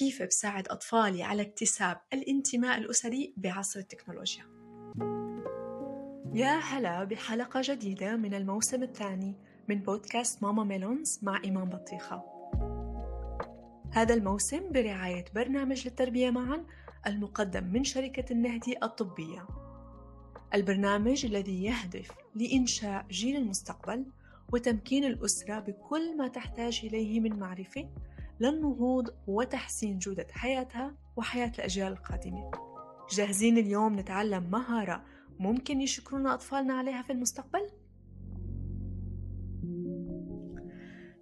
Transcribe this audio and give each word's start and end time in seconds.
كيف 0.00 0.22
بساعد 0.22 0.68
أطفالي 0.68 1.22
على 1.22 1.42
اكتساب 1.42 2.00
الانتماء 2.12 2.78
الأسري 2.78 3.34
بعصر 3.36 3.80
التكنولوجيا. 3.80 4.44
يا 6.34 6.58
هلا 6.58 7.04
بحلقة 7.04 7.60
جديدة 7.64 8.16
من 8.16 8.34
الموسم 8.34 8.82
الثاني 8.82 9.34
من 9.68 9.82
بودكاست 9.82 10.42
ماما 10.42 10.64
ميلونز 10.64 11.18
مع 11.22 11.40
إيمان 11.44 11.68
بطيخة. 11.68 12.22
هذا 13.92 14.14
الموسم 14.14 14.72
برعاية 14.72 15.24
برنامج 15.34 15.84
للتربية 15.84 16.30
معا 16.30 16.66
المقدم 17.06 17.64
من 17.64 17.84
شركة 17.84 18.32
النهدي 18.32 18.76
الطبية. 18.82 19.46
البرنامج 20.54 21.24
الذي 21.24 21.64
يهدف 21.64 22.10
لإنشاء 22.34 23.06
جيل 23.10 23.36
المستقبل 23.36 24.06
وتمكين 24.52 25.04
الأسرة 25.04 25.58
بكل 25.58 26.16
ما 26.16 26.28
تحتاج 26.28 26.80
إليه 26.84 27.20
من 27.20 27.38
معرفة 27.38 27.88
للنهوض 28.40 29.08
وتحسين 29.26 29.98
جودة 29.98 30.26
حياتها 30.30 30.96
وحياة 31.16 31.52
الأجيال 31.58 31.92
القادمة. 31.92 32.50
جاهزين 33.10 33.58
اليوم 33.58 33.98
نتعلم 33.98 34.50
مهارة 34.50 35.04
ممكن 35.38 35.80
يشكرونا 35.80 36.34
أطفالنا 36.34 36.74
عليها 36.74 37.02
في 37.02 37.12
المستقبل؟ 37.12 37.70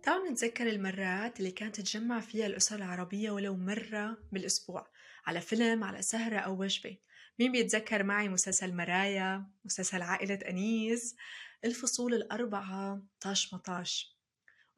تعالوا 0.02 0.30
نتذكر 0.30 0.68
المرات 0.68 1.38
اللي 1.38 1.50
كانت 1.50 1.76
تتجمع 1.76 2.20
فيها 2.20 2.46
الأسر 2.46 2.76
العربية 2.76 3.30
ولو 3.30 3.56
مرة 3.56 4.18
بالأسبوع 4.32 4.86
على 5.26 5.40
فيلم 5.40 5.84
على 5.84 6.02
سهرة 6.02 6.36
أو 6.36 6.60
وجبة. 6.60 6.96
مين 7.38 7.52
بيتذكر 7.52 8.02
معي 8.02 8.28
مسلسل 8.28 8.76
مرايا 8.76 9.46
مسلسل 9.64 10.02
عائلة 10.02 10.34
أنيس؟ 10.34 11.16
الفصول 11.64 12.14
الأربعة 12.14 13.02
طاش 13.20 13.54
مطاش. 13.54 14.17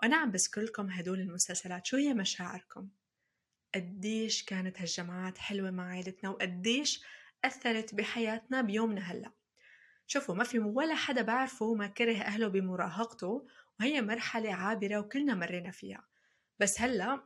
وأنا 0.03 0.17
عم 0.17 0.31
بذكر 0.31 0.61
لكم 0.61 0.91
هدول 0.91 1.21
المسلسلات 1.21 1.87
شو 1.87 1.97
هي 1.97 2.15
مشاعركم؟ 2.15 2.89
قديش 3.75 4.45
كانت 4.45 4.81
هالجمعات 4.81 5.39
حلوة 5.39 5.71
مع 5.71 5.91
عائلتنا 5.91 6.31
وقديش 6.31 7.05
أثرت 7.45 7.95
بحياتنا 7.95 8.61
بيومنا 8.61 9.01
هلأ 9.01 9.33
شوفوا 10.07 10.35
ما 10.35 10.45
في 10.45 10.59
ولا 10.59 10.95
حدا 10.95 11.23
بعرفه 11.23 11.75
ما 11.75 11.87
كره 11.87 12.17
أهله 12.17 12.49
بمراهقته 12.49 13.47
وهي 13.81 14.03
مرحلة 14.03 14.55
عابرة 14.55 14.99
وكلنا 14.99 15.35
مرينا 15.35 15.71
فيها. 15.71 16.05
بس 16.59 16.81
هلأ 16.81 17.23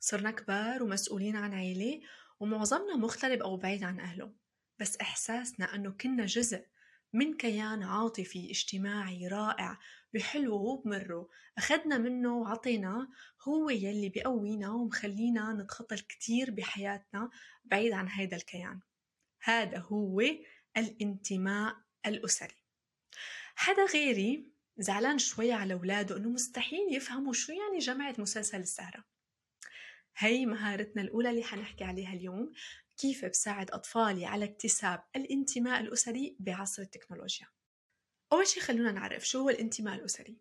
صرنا 0.00 0.30
كبار 0.30 0.82
ومسؤولين 0.82 1.36
عن 1.36 1.54
عيلة 1.54 2.00
ومعظمنا 2.40 2.96
مغترب 2.96 3.42
أو 3.42 3.56
بعيد 3.56 3.84
عن 3.84 4.00
أهله. 4.00 4.32
بس 4.78 4.96
إحساسنا 4.96 5.74
أنه 5.74 5.90
كنا 5.90 6.26
جزء 6.26 6.64
من 7.12 7.36
كيان 7.36 7.82
عاطفي 7.82 8.50
اجتماعي 8.50 9.28
رائع 9.28 9.78
بحلوه 10.14 10.60
وبمره 10.60 11.28
أخذنا 11.58 11.98
منه 11.98 12.36
وعطيناه 12.36 13.08
هو 13.42 13.70
يلي 13.70 14.08
بقوينا 14.08 14.70
ومخلينا 14.70 15.52
نتخطى 15.52 15.94
الكثير 15.94 16.50
بحياتنا 16.50 17.30
بعيد 17.64 17.92
عن 17.92 18.08
هذا 18.08 18.36
الكيان. 18.36 18.80
هذا 19.42 19.78
هو 19.78 20.22
الانتماء 20.76 21.76
الأسري. 22.06 22.56
حدا 23.54 23.84
غيري 23.84 24.50
زعلان 24.78 25.18
شوي 25.18 25.52
على 25.52 25.74
أولاده 25.74 26.16
إنه 26.16 26.28
مستحيل 26.28 26.94
يفهموا 26.96 27.32
شو 27.32 27.52
يعني 27.52 27.78
جمعة 27.78 28.14
مسلسل 28.18 28.60
السهرة. 28.60 29.04
هي 30.16 30.46
مهارتنا 30.46 31.02
الأولى 31.02 31.30
اللي 31.30 31.42
حنحكي 31.42 31.84
عليها 31.84 32.12
اليوم 32.12 32.52
كيف 32.96 33.24
بساعد 33.24 33.70
أطفالي 33.70 34.26
على 34.26 34.44
اكتساب 34.44 35.02
الانتماء 35.16 35.80
الأسري 35.80 36.36
بعصر 36.40 36.82
التكنولوجيا. 36.82 37.46
أول 38.32 38.46
شي 38.46 38.60
خلونا 38.60 38.92
نعرف 38.92 39.28
شو 39.28 39.38
هو 39.38 39.50
الانتماء 39.50 39.94
الأسري. 39.94 40.36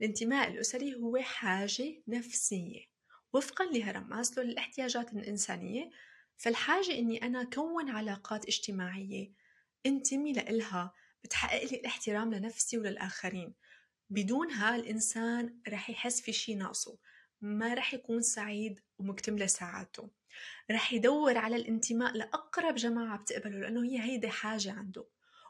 الانتماء 0.00 0.50
الأسري 0.50 0.94
هو 0.94 1.18
حاجة 1.18 2.02
نفسية 2.08 2.84
وفقا 3.32 3.64
لهرم 3.64 4.08
ماسلو 4.08 4.44
للاحتياجات 4.44 5.12
الإنسانية. 5.12 5.90
فالحاجة 6.36 6.98
إني 6.98 7.22
أنا 7.22 7.44
كون 7.44 7.90
علاقات 7.90 8.46
اجتماعية 8.46 9.32
انتمي 9.86 10.32
لإلها 10.32 10.94
بتحقق 11.24 11.64
لي 11.64 11.76
الاحترام 11.76 12.34
لنفسي 12.34 12.78
وللآخرين. 12.78 13.54
بدونها 14.10 14.76
الإنسان 14.76 15.58
رح 15.68 15.90
يحس 15.90 16.20
في 16.20 16.32
شي 16.32 16.54
ناقصه. 16.54 16.98
ما 17.42 17.74
رح 17.74 17.94
يكون 17.94 18.22
سعيد 18.22 18.80
ومكتملة 18.98 19.46
ساعاته 19.46 20.10
رح 20.70 20.92
يدور 20.92 21.38
على 21.38 21.56
الانتماء 21.56 22.16
لأقرب 22.16 22.74
جماعة 22.74 23.18
بتقبله 23.18 23.58
لأنه 23.58 23.84
هي 23.84 24.00
هيدي 24.02 24.28
حاجة 24.28 24.72
عنده. 24.72 25.04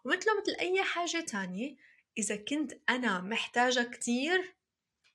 ومثله 0.05 0.41
مثل 0.41 0.53
أي 0.61 0.83
حاجة 0.83 1.21
تانية 1.21 1.77
إذا 2.19 2.37
كنت 2.37 2.73
أنا 2.89 3.21
محتاجة 3.21 3.83
كتير 3.83 4.55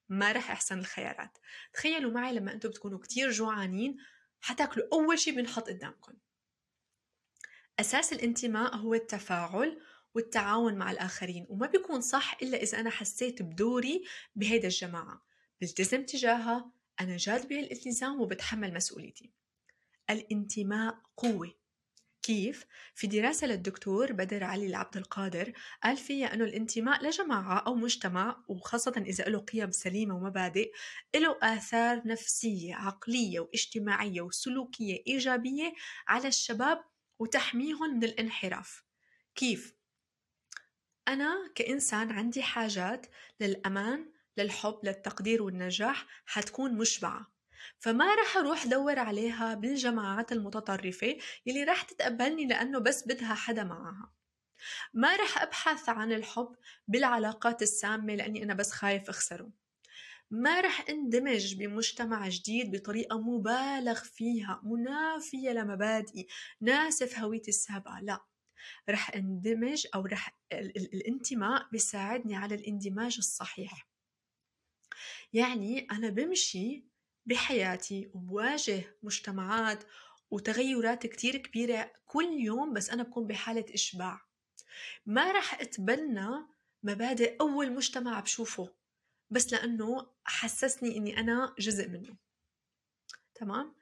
ما 0.09 0.31
رح 0.31 0.51
أحسن 0.51 0.79
الخيارات. 0.79 1.37
تخيلوا 1.73 2.11
معي 2.11 2.33
لما 2.33 2.53
أنتم 2.53 2.69
بتكونوا 2.69 2.99
كتير 2.99 3.31
جوعانين 3.31 3.97
حتاكلوا 4.41 4.87
أول 4.93 5.19
شي 5.19 5.31
بنحط 5.31 5.69
قدامكم. 5.69 6.13
أساس 7.79 8.13
الانتماء 8.13 8.75
هو 8.75 8.93
التفاعل 8.93 9.81
والتعاون 10.15 10.75
مع 10.75 10.91
الآخرين 10.91 11.45
وما 11.49 11.67
بيكون 11.67 12.01
صح 12.01 12.37
إلا 12.41 12.57
إذا 12.57 12.79
أنا 12.79 12.89
حسيت 12.89 13.41
بدوري 13.41 14.03
بهيدا 14.35 14.67
الجماعة. 14.67 15.26
بلتزم 15.61 16.03
تجاهها 16.03 16.71
أنا 17.01 17.17
جاد 17.17 17.47
بهالالتزام 17.47 18.21
وبتحمل 18.21 18.73
مسؤوليتي 18.73 19.31
الانتماء 20.09 21.01
قوة 21.17 21.53
كيف؟ 22.21 22.65
في 22.95 23.07
دراسة 23.07 23.47
للدكتور 23.47 24.11
بدر 24.13 24.43
علي 24.43 24.67
العبد 24.67 24.97
القادر 24.97 25.53
قال 25.83 25.97
فيها 25.97 26.33
أنه 26.33 26.43
الانتماء 26.43 27.03
لجماعة 27.03 27.59
أو 27.59 27.75
مجتمع 27.75 28.43
وخاصة 28.47 28.93
إذا 28.97 29.23
له 29.23 29.39
قيم 29.39 29.71
سليمة 29.71 30.15
ومبادئ 30.15 30.71
له 31.15 31.37
آثار 31.41 32.07
نفسية 32.07 32.75
عقلية 32.75 33.39
واجتماعية 33.39 34.21
وسلوكية 34.21 35.03
إيجابية 35.07 35.73
على 36.07 36.27
الشباب 36.27 36.83
وتحميهم 37.19 37.95
من 37.95 38.03
الانحراف 38.03 38.83
كيف؟ 39.35 39.75
أنا 41.07 41.51
كإنسان 41.55 42.11
عندي 42.11 42.43
حاجات 42.43 43.07
للأمان 43.39 44.11
للحب 44.37 44.79
للتقدير 44.83 45.43
والنجاح 45.43 46.05
حتكون 46.25 46.73
مشبعة. 46.73 47.31
فما 47.79 48.15
رح 48.15 48.37
أروح 48.37 48.67
دور 48.67 48.99
عليها 48.99 49.53
بالجماعات 49.53 50.31
المتطرفة 50.31 51.17
يلي 51.45 51.63
رح 51.63 51.81
تتقبلني 51.81 52.47
لأنه 52.47 52.79
بس 52.79 53.07
بدها 53.07 53.33
حدا 53.33 53.63
معها. 53.63 54.13
ما 54.93 55.15
رح 55.15 55.41
أبحث 55.41 55.89
عن 55.89 56.11
الحب 56.11 56.55
بالعلاقات 56.87 57.61
السامة 57.61 58.15
لأني 58.15 58.43
أنا 58.43 58.53
بس 58.53 58.71
خايف 58.71 59.09
أخسره. 59.09 59.51
ما 60.31 60.61
رح 60.61 60.85
أندمج 60.89 61.55
بمجتمع 61.55 62.29
جديد 62.29 62.75
بطريقة 62.75 63.21
مبالغ 63.21 64.03
فيها 64.03 64.61
منافية 64.63 65.51
لمبادئي 65.51 66.27
ناسف 66.61 67.19
هويتي 67.19 67.49
السابقة 67.49 67.99
لا. 68.01 68.25
رح 68.89 69.15
أندمج 69.15 69.87
أو 69.95 70.05
رح 70.05 70.37
الانتماء 70.53 71.67
بيساعدني 71.71 72.35
على 72.35 72.55
الاندماج 72.55 73.15
الصحيح. 73.17 73.87
يعني 75.33 75.87
أنا 75.91 76.09
بمشي 76.09 76.85
بحياتي 77.25 78.11
وبواجه 78.13 78.83
مجتمعات 79.03 79.83
وتغيرات 80.31 81.07
كتير 81.07 81.37
كبيرة 81.37 81.91
كل 82.05 82.27
يوم 82.39 82.73
بس 82.73 82.89
أنا 82.89 83.03
بكون 83.03 83.27
بحالة 83.27 83.65
إشباع 83.73 84.21
ما 85.05 85.31
رح 85.31 85.61
أتبنى 85.61 86.29
مبادئ 86.83 87.37
أول 87.41 87.73
مجتمع 87.73 88.19
بشوفه 88.19 88.73
بس 89.29 89.53
لأنه 89.53 90.07
حسسني 90.23 90.97
إني 90.97 91.19
أنا 91.19 91.55
جزء 91.59 91.89
منه 91.89 92.15
تمام؟ 93.35 93.75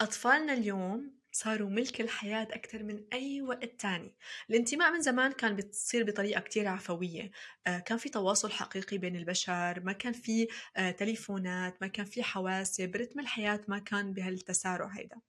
أطفالنا 0.00 0.52
اليوم 0.52 1.18
صاروا 1.34 1.70
ملك 1.70 2.00
الحياة 2.00 2.42
أكثر 2.42 2.82
من 2.82 3.04
أي 3.12 3.42
وقت 3.42 3.80
تاني. 3.80 4.14
الانتماء 4.50 4.92
من 4.92 5.00
زمان 5.00 5.32
كان 5.32 5.56
بتصير 5.56 6.04
بطريقة 6.04 6.40
كتير 6.40 6.68
عفوية. 6.68 7.30
آه، 7.66 7.78
كان 7.78 7.98
في 7.98 8.08
تواصل 8.08 8.50
حقيقي 8.50 8.98
بين 8.98 9.16
البشر 9.16 9.80
ما 9.80 9.92
كان 9.92 10.12
في 10.12 10.48
آه، 10.76 10.90
تليفونات 10.90 11.82
ما 11.82 11.86
كان 11.88 12.06
في 12.06 12.22
حواسب 12.22 12.96
رتم 12.96 13.20
الحياة 13.20 13.60
ما 13.68 13.78
كان 13.78 14.12
بهالتسارع 14.12 14.86
هيدا. 14.86 15.20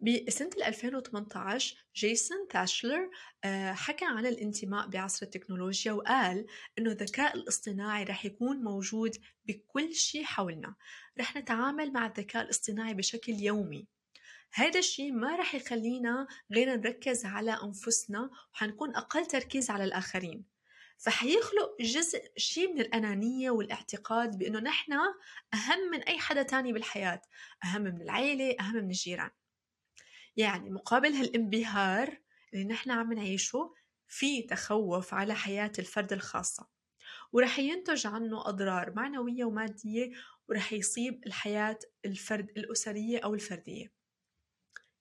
بسنة 0.00 0.50
2018 0.66 1.76
جيسون 1.96 2.48
تاشلر 2.50 3.10
آه، 3.44 3.72
حكى 3.72 4.04
عن 4.04 4.26
الانتماء 4.26 4.86
بعصر 4.88 5.26
التكنولوجيا 5.26 5.92
وقال 5.92 6.46
إنه 6.78 6.90
الذكاء 6.90 7.36
الاصطناعي 7.36 8.04
رح 8.04 8.24
يكون 8.24 8.56
موجود 8.56 9.16
بكل 9.44 9.94
شيء 9.94 10.24
حولنا. 10.24 10.74
رح 11.20 11.36
نتعامل 11.36 11.92
مع 11.92 12.06
الذكاء 12.06 12.42
الاصطناعي 12.42 12.94
بشكل 12.94 13.32
يومي. 13.32 13.86
هذا 14.54 14.78
الشيء 14.78 15.12
ما 15.12 15.36
رح 15.36 15.54
يخلينا 15.54 16.26
غير 16.52 16.76
نركز 16.76 17.24
على 17.24 17.58
أنفسنا 17.62 18.30
وحنكون 18.54 18.96
أقل 18.96 19.26
تركيز 19.26 19.70
على 19.70 19.84
الآخرين. 19.84 20.44
فحيخلق 20.98 21.76
جزء 21.80 22.32
شيء 22.36 22.72
من 22.74 22.80
الأنانية 22.80 23.50
والاعتقاد 23.50 24.38
بأنه 24.38 24.60
نحن 24.60 24.92
أهم 25.54 25.90
من 25.92 26.02
أي 26.02 26.18
حدا 26.18 26.42
تاني 26.42 26.72
بالحياة 26.72 27.22
أهم 27.64 27.82
من 27.82 28.02
العيلة 28.02 28.56
أهم 28.60 28.74
من 28.74 28.90
الجيران. 28.90 29.30
يعني 30.36 30.70
مقابل 30.70 31.12
هالانبهار 31.12 32.18
اللي 32.54 32.64
نحن 32.64 32.90
عم 32.90 33.12
نعيشه 33.12 33.74
في 34.08 34.42
تخوف 34.42 35.14
على 35.14 35.34
حياة 35.34 35.72
الفرد 35.78 36.12
الخاصة. 36.12 36.68
ورح 37.32 37.58
ينتج 37.58 38.06
عنه 38.06 38.48
أضرار 38.48 38.92
معنوية 38.96 39.44
ومادية 39.44 40.10
ورح 40.48 40.72
يصيب 40.72 41.26
الحياة 41.26 41.78
الفرد 42.04 42.50
الأسرية 42.56 43.18
أو 43.18 43.34
الفردية. 43.34 44.01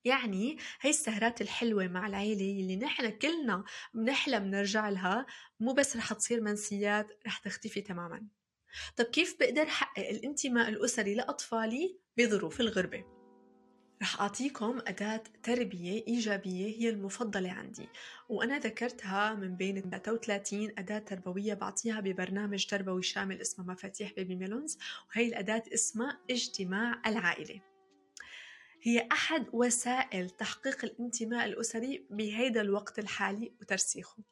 يعني 0.06 0.57
هاي 0.81 0.89
السهرات 0.89 1.42
الحلوة 1.42 1.88
مع 1.88 2.07
العيلة 2.07 2.62
اللي 2.62 2.75
نحن 2.75 3.09
كلنا 3.09 3.63
بنحلم 3.94 4.44
نرجع 4.44 4.89
لها 4.89 5.25
مو 5.59 5.74
بس 5.74 5.98
رح 5.98 6.13
تصير 6.13 6.42
منسيات 6.42 7.07
رح 7.27 7.38
تختفي 7.38 7.81
تماما. 7.81 8.27
طب 8.98 9.06
كيف 9.06 9.36
بقدر 9.39 9.65
حقق 9.65 10.09
الانتماء 10.09 10.69
الأسري 10.69 11.15
لأطفالي؟ 11.15 12.00
بظروف 12.18 12.62
الغربة؟ 12.62 13.21
رح 14.01 14.21
أعطيكم 14.21 14.80
أداة 14.88 15.24
تربية 15.44 16.04
إيجابية 16.07 16.65
هي 16.77 16.89
المفضلة 16.89 17.51
عندي 17.51 17.89
وأنا 18.30 18.59
ذكرتها 18.59 19.33
من 19.33 19.56
بين 19.56 19.81
33 19.81 20.74
أداة 20.77 21.00
تربوية 21.00 21.54
بعطيها 21.54 22.00
ببرنامج 22.00 22.65
تربوي 22.65 23.04
شامل 23.04 23.42
اسمه 23.42 23.65
مفاتيح 23.65 24.13
بيبي 24.13 24.36
ميلونز 24.36 24.77
وهي 25.09 25.27
الأداة 25.27 25.63
اسمها 25.74 26.19
اجتماع 26.30 27.01
العائلة. 27.06 27.70
هي 28.83 29.07
أحد 29.12 29.45
وسائل 29.54 30.30
تحقيق 30.30 30.86
الانتماء 30.86 31.45
الأسري 31.45 32.07
بهيدا 32.10 32.62
الوقت 32.62 33.00
الحالي 33.00 33.54
وترسيخه. 33.62 34.24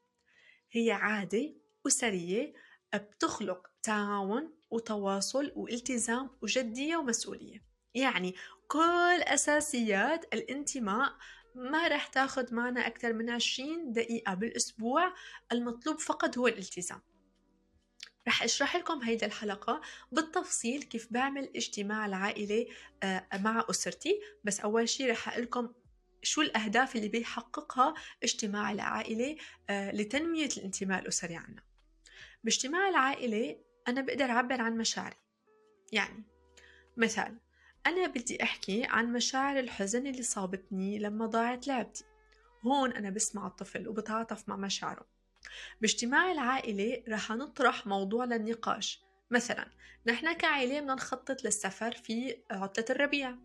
هي 0.72 0.92
عادة 0.92 1.54
أسرية 1.88 2.54
بتخلق 2.96 3.68
تعاون 3.84 4.54
وتواصل 4.70 5.52
والتزام 5.56 6.30
وجدية 6.42 6.98
ومسؤولية. 6.98 7.64
يعني 7.94 8.36
كل 8.68 9.22
أساسيات 9.24 10.34
الانتماء 10.34 11.14
ما 11.56 11.88
رح 11.88 12.08
تاخد 12.08 12.54
معنا 12.54 12.88
أكثر 12.88 13.14
من 13.14 13.30
20 13.30 13.92
دقيقة 13.94 14.34
بالأسبوع 14.34 15.14
المطلوب 15.52 16.00
فقط 16.00 16.38
هو 16.38 16.48
الالتزام. 16.48 17.02
رح 18.30 18.44
أشرح 18.44 18.76
لكم 18.76 19.02
هيدا 19.02 19.28
الحلقة 19.28 19.82
بالتفصيل 20.12 20.84
كيف 20.84 21.08
بعمل 21.12 21.50
اجتماع 21.56 22.06
العائلة 22.06 22.68
آه، 23.04 23.28
مع 23.34 23.66
أسرتي. 23.70 24.22
بس 24.44 24.60
أول 24.60 24.90
شي 24.90 25.12
رح 25.12 25.30
أقول 25.30 25.44
لكم 25.44 25.74
شو 26.22 26.42
الأهداف 26.42 26.96
اللي 26.96 27.08
بيحققها 27.08 27.94
اجتماع 28.24 28.72
العائلة 28.72 29.38
آه، 29.70 29.92
لتنمية 29.92 30.50
الانتماء 30.58 31.02
الأسري 31.02 31.36
عنا. 31.36 31.64
باجتماع 32.44 32.90
العائلة 32.90 33.60
أنا 33.88 34.02
بقدر 34.02 34.26
أعبر 34.26 34.62
عن 34.62 34.78
مشاعري. 34.78 35.18
يعني 35.92 36.24
مثال 36.98 37.38
أنا 37.86 38.08
بدي 38.08 38.44
أحكي 38.44 38.84
عن 38.86 39.14
مشاعر 39.14 39.60
الحزن 39.60 40.08
اللي 40.08 40.24
صابتني 40.24 41.00
لما 41.00 41.26
ضاعت 41.26 41.68
لعبتي. 41.68 42.04
هون 42.62 42.92
أنا 42.92 43.10
بسمع 43.10 43.48
الطفل 43.48 43.88
وبتعاطف 43.88 44.50
مع 44.50 44.56
مشاعره. 44.56 45.19
باجتماع 45.82 46.32
العائلة 46.32 47.04
رح 47.10 47.32
نطرح 47.32 47.88
موضوع 47.88 48.26
للنقاش. 48.26 49.02
مثلا 49.32 49.68
نحن 50.06 50.34
كعائلة 50.34 50.80
بدنا 50.80 50.94
نخطط 50.94 51.44
للسفر 51.44 51.92
في 51.92 52.38
عطلة 52.52 52.86
الربيع. 52.90 53.36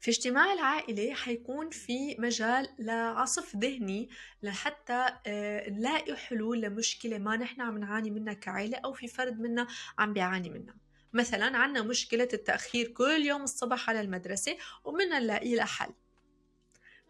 في 0.00 0.10
اجتماع 0.10 0.52
العائلة 0.52 1.14
حيكون 1.14 1.70
في 1.70 2.16
مجال 2.18 2.68
لعصف 2.78 3.56
ذهني 3.56 4.08
لحتى 4.42 5.06
آه، 5.26 5.70
نلاقي 5.70 6.16
حلول 6.16 6.60
لمشكلة 6.60 7.18
ما 7.18 7.36
نحن 7.36 7.60
عم 7.60 7.78
نعاني 7.78 8.10
منها 8.10 8.34
كعائلة 8.34 8.78
أو 8.78 8.92
في 8.92 9.08
فرد 9.08 9.40
منا 9.40 9.66
عم 9.98 10.12
بيعاني 10.12 10.50
منها. 10.50 10.74
مثلا 11.12 11.56
عنا 11.56 11.82
مشكلة 11.82 12.28
التأخير 12.32 12.88
كل 12.88 13.22
يوم 13.26 13.42
الصبح 13.42 13.90
على 13.90 14.00
المدرسة 14.00 14.56
ومنا 14.84 15.18
نلاقي 15.18 15.54
لها 15.54 15.64
حل 15.64 15.94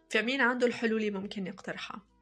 فمين 0.09 0.41
عنده 0.41 0.67
الحلول 0.67 0.99
اللي 0.99 1.19
ممكن 1.19 1.47
يقترحها؟ 1.47 2.14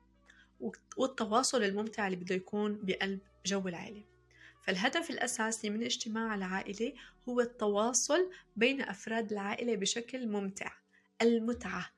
والتواصل 0.98 1.64
الممتع 1.64 2.08
اللي 2.08 2.18
بده 2.18 2.36
يكون 2.36 2.80
بقلب 2.84 3.20
جو 3.46 3.68
العائلة. 3.68 4.04
فالهدف 4.62 5.10
الأساسي 5.10 5.70
من 5.70 5.84
اجتماع 5.84 6.36
العائلة 6.36 6.94
هو 7.30 7.42
التواصل 7.42 8.32
بين 8.56 8.82
أفراد 8.82 9.32
العائلة 9.32 9.76
بشكل 9.76 10.28
ممتع 10.28 10.72
المتعة 11.22 11.90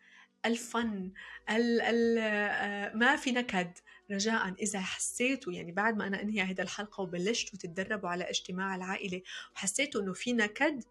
الفن 0.46 1.12
ال 1.50 1.82
ال 1.82 2.18
آه، 2.18 2.94
ما 2.94 3.16
في 3.16 3.32
نكد. 3.32 3.72
رجاء 4.12 4.54
إذا 4.54 4.80
حسيتوا 4.80 5.54
يعني 5.54 5.72
بعد 5.72 5.98
ما 5.98 6.08
أنا 6.08 6.22
أنهي 6.22 6.42
هذه 6.42 6.62
الحلقة 6.62 7.02
وبلشتوا 7.02 7.60
تتدربوا 7.60 8.10
على 8.10 8.24
اجتماع 8.24 8.76
العائلة 8.76 9.22
وحسيتوا 9.56 10.02
إنه 10.02 10.14
في 10.14 10.34
نكد 10.34 10.84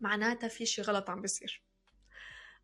معناتها 0.00 0.48
في 0.48 0.66
شي 0.66 0.82
غلط 0.82 1.10
عم 1.10 1.22
بيصير 1.22 1.62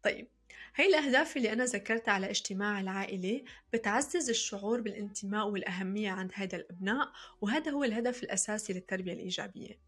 طيب 0.02 0.28
هي 0.76 0.86
الأهداف 0.86 1.36
اللي 1.36 1.52
أنا 1.52 1.64
ذكرتها 1.64 2.12
على 2.12 2.30
اجتماع 2.30 2.80
العائلة 2.80 3.44
بتعزز 3.72 4.30
الشعور 4.30 4.80
بالانتماء 4.80 5.48
والأهمية 5.48 6.10
عند 6.10 6.32
هذا 6.34 6.56
الأبناء 6.56 7.12
وهذا 7.40 7.70
هو 7.70 7.84
الهدف 7.84 8.22
الأساسي 8.22 8.72
للتربية 8.72 9.12
الإيجابية. 9.12 9.78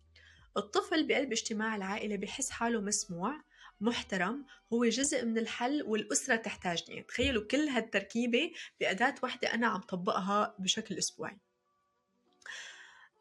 الطفل 0.56 1.06
بقلب 1.06 1.32
اجتماع 1.32 1.76
العائلة 1.76 2.16
بحس 2.16 2.50
حاله 2.50 2.80
مسموع 2.80 3.42
محترم 3.80 4.46
هو 4.72 4.84
جزء 4.84 5.24
من 5.24 5.38
الحل 5.38 5.82
والأسرة 5.82 6.36
تحتاجني. 6.36 7.02
تخيلوا 7.02 7.44
كل 7.44 7.68
هالتركيبة 7.68 8.52
بأداة 8.80 9.14
واحدة 9.22 9.54
أنا 9.54 9.66
عم 9.66 9.80
طبقها 9.80 10.54
بشكل 10.58 10.98
أسبوعي. 10.98 11.38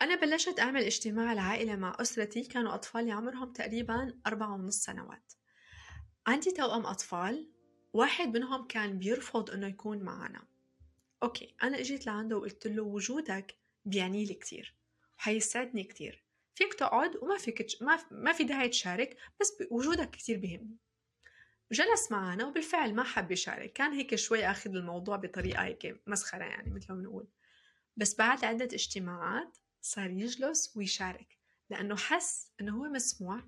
أنا 0.01 0.15
بلشت 0.15 0.59
أعمل 0.59 0.83
اجتماع 0.83 1.33
العائلة 1.33 1.75
مع 1.75 1.97
أسرتي 1.99 2.43
كانوا 2.43 2.73
أطفالي 2.73 3.11
عمرهم 3.11 3.53
تقريبا 3.53 4.13
أربعة 4.27 4.53
ونص 4.53 4.77
سنوات. 4.77 5.33
عندي 6.27 6.51
توأم 6.51 6.85
أطفال 6.85 7.54
واحد 7.95 8.37
منهم 8.37 8.67
كان 8.67 8.99
بيرفض 8.99 9.51
إنه 9.51 9.67
يكون 9.67 10.03
معنا. 10.03 10.43
أوكي 11.23 11.55
أنا 11.63 11.79
إجيت 11.79 12.05
لعنده 12.05 12.37
وقلت 12.37 12.67
له 12.67 12.83
وجودك 12.83 13.55
بيعني 13.85 14.25
لي 14.25 14.33
كتير 14.33 14.73
وحيسعدني 15.17 15.83
كتير. 15.83 16.23
فيك 16.55 16.73
تقعد 16.73 17.15
وما 17.15 17.37
فيك 17.37 17.67
ما, 17.81 17.99
ما 18.11 18.33
في 18.33 18.43
داعي 18.43 18.69
تشارك 18.69 19.17
بس 19.41 19.53
وجودك 19.71 20.11
كتير 20.11 20.37
بيهمني. 20.37 20.77
جلس 21.71 22.11
معنا 22.11 22.45
وبالفعل 22.45 22.95
ما 22.95 23.03
حب 23.03 23.31
يشارك 23.31 23.73
كان 23.73 23.91
هيك 23.91 24.15
شوي 24.15 24.45
أخذ 24.45 24.75
الموضوع 24.75 25.15
بطريقة 25.15 25.63
هيك 25.63 26.01
مسخرة 26.07 26.43
يعني 26.43 26.73
مثل 26.73 26.93
ما 26.93 26.99
بنقول. 26.99 27.27
بس 27.97 28.15
بعد 28.15 28.45
عدة 28.45 28.65
اجتماعات 28.65 29.57
صار 29.81 30.09
يجلس 30.09 30.77
ويشارك 30.77 31.37
لأنه 31.69 31.95
حس 31.95 32.51
إنه 32.61 32.77
هو 32.77 32.83
مسموع. 32.83 33.43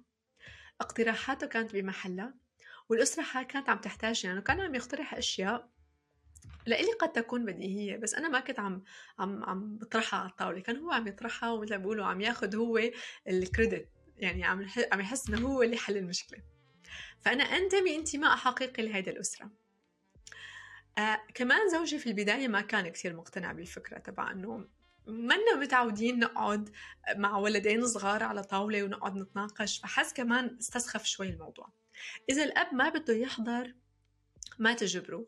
اقتراحاته 0.82 1.48
كانت 1.48 1.74
بمحلها 1.74 2.47
والأسرة 2.90 3.44
كانت 3.44 3.70
عم 3.70 3.78
تحتاج 3.78 4.26
يعني 4.26 4.42
كان 4.42 4.62
عم 4.62 4.76
يقترح 4.76 5.14
أشياء 5.14 5.70
لإلي 6.66 6.92
قد 6.92 7.12
تكون 7.12 7.46
بديهية 7.46 7.98
بس 7.98 8.14
أنا 8.14 8.30
ما 8.30 8.40
كنت 8.40 8.60
عم 8.60 8.84
عم 9.20 9.44
عم 9.44 9.78
بطرحها 9.78 10.20
على 10.20 10.30
الطاولة. 10.30 10.60
كان 10.60 10.78
هو 10.78 10.92
عم 10.92 11.08
يطرحها 11.08 11.52
ومثل 11.52 11.72
ما 11.72 11.78
بيقولوا 11.78 12.06
عم 12.06 12.22
ياخذ 12.22 12.56
هو 12.56 12.82
الكريدت 13.28 13.90
يعني 14.18 14.44
عم 14.44 14.68
عم 14.92 15.00
يحس 15.00 15.30
إنه 15.30 15.48
هو 15.48 15.64
اللي 15.64 15.78
حل 15.78 15.98
المشكلة. 15.98 16.40
فأنا 17.20 17.44
أنتمي 17.44 17.96
انتماء 17.96 18.36
حقيقي 18.36 18.84
لهيدي 18.84 19.10
الأسرة. 19.10 19.52
آه 20.98 21.20
كمان 21.34 21.70
زوجي 21.70 22.00
في 22.00 22.08
البداية 22.10 22.48
ما 22.48 22.62
كان 22.62 22.88
كثير 22.88 23.16
مقتنع 23.16 23.52
بالفكرة 23.52 24.00
تبع 24.00 24.32
إنه 24.32 24.68
منا 25.08 25.56
متعودين 25.56 26.20
نقعد 26.20 26.70
مع 27.16 27.38
ولدين 27.38 27.88
صغار 27.88 28.24
على 28.24 28.44
طاولة 28.44 28.84
ونقعد 28.84 29.16
نتناقش 29.16 29.80
فحس 29.80 30.14
كمان 30.14 30.58
استسخف 30.60 31.06
شوي 31.06 31.30
الموضوع. 31.30 31.70
إذا 32.30 32.44
الأب 32.44 32.74
ما 32.74 32.90
بده 32.90 33.14
يحضر 33.14 33.74
ما 34.60 34.74
تجبروا. 34.74 35.26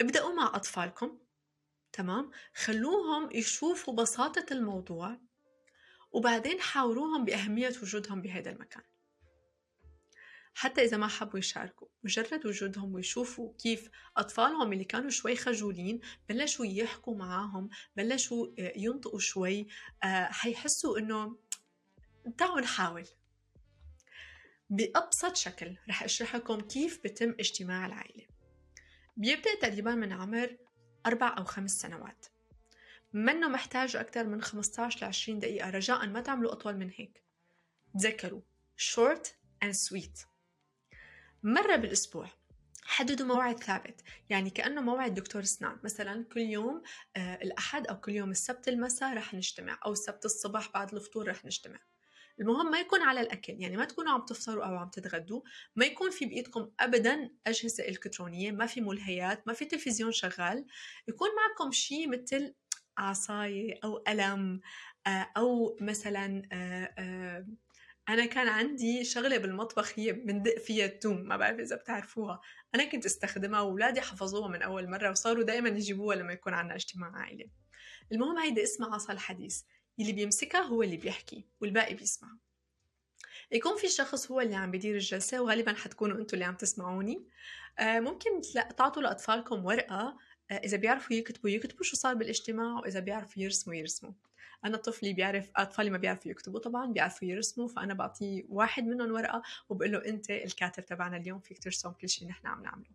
ابدأوا 0.00 0.34
مع 0.34 0.56
أطفالكم 0.56 1.18
تمام؟ 1.92 2.30
خلوهم 2.54 3.28
يشوفوا 3.32 3.94
بساطة 3.94 4.46
الموضوع 4.52 5.20
وبعدين 6.12 6.60
حاوروهم 6.60 7.24
بأهمية 7.24 7.72
وجودهم 7.82 8.22
بهذا 8.22 8.50
المكان. 8.50 8.82
حتى 10.54 10.84
إذا 10.84 10.96
ما 10.96 11.08
حبوا 11.08 11.38
يشاركوا 11.38 11.88
مجرد 12.02 12.46
وجودهم 12.46 12.94
ويشوفوا 12.94 13.52
كيف 13.58 13.90
أطفالهم 14.16 14.72
اللي 14.72 14.84
كانوا 14.84 15.10
شوي 15.10 15.36
خجولين 15.36 16.00
بلشوا 16.28 16.66
يحكوا 16.66 17.16
معاهم 17.16 17.68
بلشوا 17.96 18.46
ينطقوا 18.58 19.18
شوي 19.18 19.66
آه، 20.04 20.24
حيحسوا 20.24 20.98
إنه 20.98 21.36
تعالوا 22.38 22.60
نحاول. 22.60 23.04
بأبسط 24.70 25.36
شكل. 25.36 25.76
رح 25.88 26.02
أشرح 26.02 26.36
لكم 26.36 26.60
كيف 26.60 27.00
بتم 27.04 27.30
اجتماع 27.30 27.86
العائلة. 27.86 28.26
بيبدأ 29.16 29.54
تقريبا 29.62 29.94
من 29.94 30.12
عمر 30.12 30.56
أربع 31.06 31.34
أو 31.38 31.44
خمس 31.44 31.80
سنوات. 31.80 32.26
منه 33.12 33.48
محتاج 33.48 33.96
أكثر 33.96 34.26
من 34.26 34.42
15 34.42 35.00
ل 35.02 35.04
20 35.04 35.38
دقيقة 35.38 35.70
رجاء 35.70 36.06
ما 36.06 36.20
تعملوا 36.20 36.52
أطول 36.52 36.76
من 36.76 36.90
هيك. 36.94 37.22
تذكروا 37.98 38.40
short 38.78 39.26
and 39.64 39.74
sweet. 39.88 40.26
مرة 41.42 41.76
بالأسبوع. 41.76 42.28
حددوا 42.84 43.26
موعد 43.26 43.62
ثابت. 43.62 44.00
يعني 44.30 44.50
كأنه 44.50 44.80
موعد 44.80 45.14
دكتور 45.14 45.42
اسنان. 45.42 45.78
مثلا 45.84 46.24
كل 46.24 46.40
يوم 46.40 46.82
آه 47.16 47.34
الأحد 47.34 47.86
أو 47.86 48.00
كل 48.00 48.12
يوم 48.12 48.30
السبت 48.30 48.68
المساء 48.68 49.16
رح 49.16 49.34
نجتمع 49.34 49.78
أو 49.86 49.92
السبت 49.92 50.24
الصبح 50.24 50.70
بعد 50.74 50.94
الفطور 50.94 51.28
رح 51.28 51.44
نجتمع. 51.44 51.78
المهم 52.40 52.70
ما 52.70 52.80
يكون 52.80 53.02
على 53.02 53.20
الأكل 53.20 53.54
يعني 53.58 53.76
ما 53.76 53.84
تكونوا 53.84 54.12
عم 54.12 54.24
تفطروا 54.24 54.64
أو 54.64 54.76
عم 54.76 54.88
تتغدوا 54.88 55.42
ما 55.76 55.86
يكون 55.86 56.10
في 56.10 56.24
بإيدكم 56.26 56.70
أبدا 56.80 57.30
أجهزة 57.46 57.88
إلكترونية 57.88 58.52
ما 58.52 58.66
في 58.66 58.80
ملهيات 58.80 59.46
ما 59.46 59.52
في 59.52 59.64
تلفزيون 59.64 60.12
شغال 60.12 60.66
يكون 61.08 61.28
معكم 61.36 61.72
شيء 61.72 62.08
مثل 62.08 62.54
عصاية 62.98 63.80
أو 63.84 63.96
قلم 63.96 64.60
آه، 65.06 65.30
أو 65.36 65.76
مثلا 65.80 66.42
آه، 66.52 67.46
أنا 68.08 68.26
كان 68.26 68.48
عندي 68.48 69.04
شغلة 69.04 69.38
بالمطبخ 69.38 69.92
هي 69.98 70.12
بندق 70.12 70.58
فيها 70.58 70.86
التوم 70.86 71.16
ما 71.16 71.36
بعرف 71.36 71.58
إذا 71.58 71.76
بتعرفوها. 71.76 72.40
أنا 72.74 72.84
كنت 72.84 73.06
استخدمها 73.06 73.60
وأولادي 73.60 74.00
حفظوها 74.00 74.48
من 74.48 74.62
أول 74.62 74.90
مرة 74.90 75.10
وصاروا 75.10 75.44
دائما 75.44 75.68
يجيبوها 75.68 76.16
لما 76.16 76.32
يكون 76.32 76.54
عندنا 76.54 76.74
اجتماع 76.74 77.12
عائلي. 77.16 77.50
المهم 78.12 78.38
هيدي 78.38 78.62
اسمها 78.62 78.94
عصا 78.94 79.12
الحديث 79.12 79.62
اللي 80.00 80.12
بيمسكها 80.12 80.60
هو 80.60 80.82
اللي 80.82 80.96
بيحكي 80.96 81.44
والباقي 81.60 81.94
بيسمع 81.94 82.28
يكون 83.52 83.76
في 83.76 83.88
شخص 83.88 84.30
هو 84.30 84.40
اللي 84.40 84.54
عم 84.54 84.70
بيدير 84.70 84.94
الجلسة 84.94 85.42
وغالبا 85.42 85.72
حتكونوا 85.72 86.18
أنتوا 86.18 86.34
اللي 86.34 86.44
عم 86.44 86.54
تسمعوني. 86.54 87.24
آه 87.78 88.00
ممكن 88.00 88.40
تعطوا 88.76 89.02
لأطفالكم 89.02 89.64
ورقة 89.64 90.18
آه 90.50 90.54
إذا 90.54 90.76
بيعرفوا 90.76 91.16
يكتبوا 91.16 91.50
يكتبوا 91.50 91.84
شو 91.84 91.96
صار 91.96 92.14
بالاجتماع 92.14 92.80
وإذا 92.80 93.00
بيعرفوا 93.00 93.42
يرسموا 93.42 93.74
يرسموا. 93.74 94.12
أنا 94.64 94.76
طفلي 94.76 95.12
بيعرف 95.12 95.50
أطفالي 95.56 95.90
ما 95.90 95.98
بيعرفوا 95.98 96.30
يكتبوا 96.30 96.60
طبعا 96.60 96.92
بيعرفوا 96.92 97.28
يرسموا 97.28 97.68
فأنا 97.68 97.94
بعطيه 97.94 98.44
واحد 98.48 98.84
منهم 98.84 99.12
ورقة 99.12 99.42
وبقول 99.68 99.92
له 99.92 100.04
أنت 100.04 100.30
الكاتب 100.30 100.86
تبعنا 100.86 101.16
اليوم 101.16 101.40
فيك 101.40 101.58
ترسم 101.58 101.90
كل 101.90 102.08
شيء 102.08 102.28
نحن 102.28 102.46
عم 102.46 102.62
نعمله. 102.62 102.90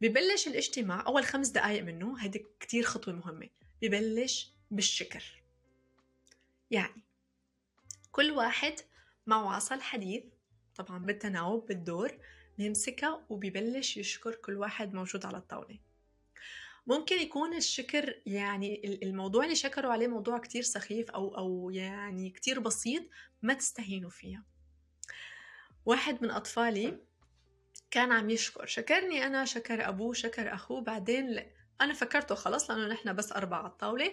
ببلش 0.00 0.48
الاجتماع 0.48 1.06
أول 1.06 1.24
خمس 1.24 1.48
دقائق 1.48 1.82
منه 1.82 2.24
هيدي 2.24 2.46
كتير 2.60 2.82
خطوة 2.84 3.14
مهمة. 3.14 3.48
ببلش 3.82 4.52
بالشكر. 4.70 5.42
يعني 6.70 7.02
كل 8.12 8.30
واحد 8.30 8.74
معه 9.26 9.54
عصا 9.54 9.74
الحديث 9.74 10.24
طبعا 10.76 10.98
بالتناوب 10.98 11.66
بالدور 11.66 12.18
بيمسكها 12.58 13.26
وبيبلش 13.28 13.96
يشكر 13.96 14.34
كل 14.34 14.56
واحد 14.56 14.94
موجود 14.94 15.26
على 15.26 15.36
الطاولة. 15.36 15.78
ممكن 16.86 17.16
يكون 17.16 17.54
الشكر 17.54 18.20
يعني 18.26 18.98
الموضوع 19.02 19.44
اللي 19.44 19.54
شكروا 19.54 19.92
عليه 19.92 20.06
موضوع 20.06 20.38
كتير 20.38 20.62
سخيف 20.62 21.10
أو, 21.10 21.38
أو 21.38 21.70
يعني 21.70 22.30
كتير 22.30 22.60
بسيط 22.60 23.02
ما 23.42 23.54
تستهينوا 23.54 24.10
فيها 24.10 24.44
واحد 25.86 26.22
من 26.22 26.30
أطفالي 26.30 26.98
كان 27.90 28.12
عم 28.12 28.30
يشكر 28.30 28.66
شكرني 28.66 29.26
أنا 29.26 29.44
شكر 29.44 29.88
أبوه 29.88 30.12
شكر 30.12 30.54
أخوه 30.54 30.80
بعدين 30.80 31.42
أنا 31.80 31.94
فكرته 31.94 32.34
خلص 32.34 32.70
لأنه 32.70 32.88
نحن 32.88 33.12
بس 33.12 33.32
أربعة 33.32 33.58
على 33.58 33.68
الطاولة 33.68 34.12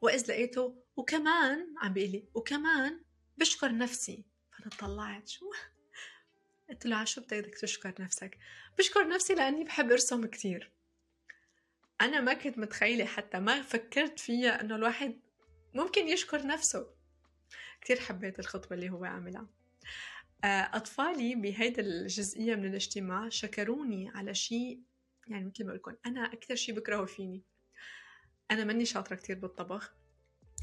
وإذ 0.00 0.30
لقيته 0.30 0.84
وكمان 0.96 1.74
عم 1.78 1.92
بيقول 1.92 2.12
لي 2.12 2.28
وكمان 2.34 3.00
بشكر 3.38 3.76
نفسي. 3.76 4.24
فأنا 4.52 4.70
طلعت 4.78 5.28
شو؟ 5.28 5.50
قلت 6.70 6.86
له 6.86 7.04
شو 7.04 7.20
بدك 7.20 7.54
تشكر 7.54 7.94
نفسك؟ 8.02 8.38
بشكر 8.78 9.08
نفسي 9.08 9.34
لأني 9.34 9.64
بحب 9.64 9.90
أرسم 9.90 10.26
كتير. 10.26 10.72
أنا 12.00 12.20
ما 12.20 12.34
كنت 12.34 12.58
متخيلة 12.58 13.04
حتى 13.04 13.38
ما 13.38 13.62
فكرت 13.62 14.18
فيها 14.18 14.60
إنه 14.60 14.76
الواحد 14.76 15.20
ممكن 15.74 16.08
يشكر 16.08 16.46
نفسه. 16.46 16.86
كتير 17.80 18.00
حبيت 18.00 18.38
الخطوة 18.38 18.72
اللي 18.72 18.90
هو 18.90 19.04
عاملها 19.04 19.46
آه، 20.44 20.70
أطفالي 20.74 21.34
بهيدا 21.34 21.82
الجزئية 21.82 22.54
من 22.54 22.64
الاجتماع 22.64 23.28
شكروني 23.28 24.08
على 24.08 24.34
شيء 24.34 24.82
يعني 25.26 25.44
مثل 25.44 25.66
ما 25.66 25.72
لكم 25.72 25.96
أنا 26.06 26.32
أكثر 26.32 26.54
شيء 26.54 26.74
بكرهه 26.74 27.04
فيني. 27.04 27.42
أنا 28.50 28.64
ماني 28.64 28.84
شاطرة 28.84 29.16
كتير 29.16 29.38
بالطبخ 29.38 29.94